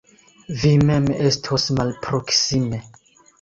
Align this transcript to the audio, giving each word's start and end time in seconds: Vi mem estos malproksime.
Vi 0.61 0.71
mem 0.89 1.05
estos 1.25 1.67
malproksime. 1.81 2.81